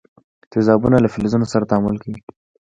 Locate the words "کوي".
2.03-2.19